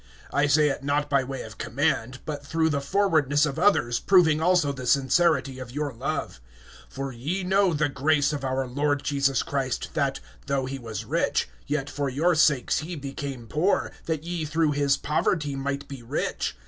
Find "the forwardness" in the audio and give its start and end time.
2.71-3.45